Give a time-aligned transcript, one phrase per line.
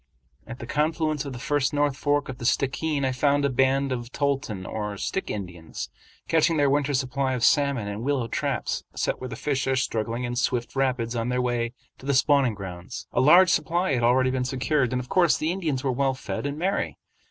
[0.47, 3.91] At the confluence of the first North Fork of the Stickeen I found a band
[3.91, 5.91] of Toltan or Stick Indians
[6.27, 10.23] catching their winter supply of salmon in willow traps, set where the fish are struggling
[10.23, 13.05] in swift rapids on their way to the spawning grounds.
[13.13, 16.47] A large supply had already been secured, and of course the Indians were well fed
[16.47, 16.97] and merry.